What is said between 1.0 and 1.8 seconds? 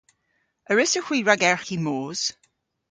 hwi ragerghi